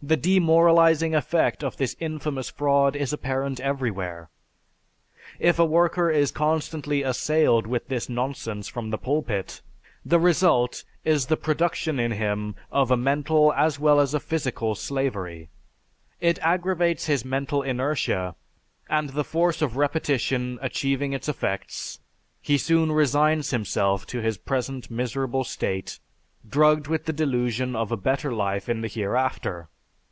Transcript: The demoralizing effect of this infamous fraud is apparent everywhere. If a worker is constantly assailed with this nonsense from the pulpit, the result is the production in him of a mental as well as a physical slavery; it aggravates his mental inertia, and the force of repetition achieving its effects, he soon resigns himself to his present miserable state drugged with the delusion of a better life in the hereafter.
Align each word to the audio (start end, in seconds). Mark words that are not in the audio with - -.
The 0.00 0.16
demoralizing 0.16 1.12
effect 1.16 1.64
of 1.64 1.76
this 1.76 1.96
infamous 1.98 2.48
fraud 2.48 2.94
is 2.94 3.12
apparent 3.12 3.58
everywhere. 3.58 4.30
If 5.40 5.58
a 5.58 5.64
worker 5.66 6.08
is 6.08 6.30
constantly 6.30 7.02
assailed 7.02 7.66
with 7.66 7.88
this 7.88 8.08
nonsense 8.08 8.68
from 8.68 8.90
the 8.90 8.96
pulpit, 8.96 9.60
the 10.04 10.20
result 10.20 10.84
is 11.04 11.26
the 11.26 11.36
production 11.36 11.98
in 11.98 12.12
him 12.12 12.54
of 12.70 12.92
a 12.92 12.96
mental 12.96 13.52
as 13.54 13.80
well 13.80 13.98
as 13.98 14.14
a 14.14 14.20
physical 14.20 14.76
slavery; 14.76 15.48
it 16.20 16.38
aggravates 16.42 17.06
his 17.06 17.24
mental 17.24 17.62
inertia, 17.62 18.36
and 18.88 19.10
the 19.10 19.24
force 19.24 19.60
of 19.60 19.76
repetition 19.76 20.60
achieving 20.62 21.12
its 21.12 21.28
effects, 21.28 21.98
he 22.40 22.56
soon 22.56 22.92
resigns 22.92 23.50
himself 23.50 24.06
to 24.06 24.20
his 24.20 24.38
present 24.38 24.92
miserable 24.92 25.42
state 25.42 25.98
drugged 26.48 26.86
with 26.86 27.06
the 27.06 27.12
delusion 27.12 27.74
of 27.74 27.90
a 27.90 27.96
better 27.96 28.32
life 28.32 28.68
in 28.68 28.80
the 28.80 28.88
hereafter. 28.88 29.68